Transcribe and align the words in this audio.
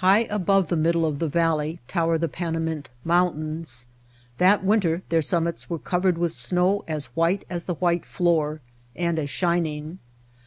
High 0.00 0.20
above 0.30 0.68
the 0.68 0.78
middle 0.80 1.04
of 1.04 1.18
the 1.18 1.28
valley 1.28 1.78
tower 1.88 2.16
the 2.16 2.26
Panamint 2.26 2.88
Mountains. 3.04 3.86
That 4.38 4.64
winter 4.64 5.02
their 5.10 5.20
summits 5.20 5.68
were 5.68 5.78
covered 5.78 6.16
with 6.16 6.32
snow 6.32 6.84
as 6.88 7.14
white 7.14 7.44
as 7.50 7.64
the 7.64 7.74
white 7.74 8.06
floor, 8.06 8.62
and 8.96 9.18
as 9.18 9.28
shining. 9.28 9.98